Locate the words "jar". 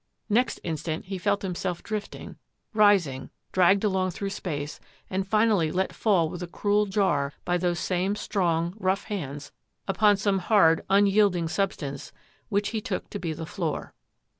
6.87-7.33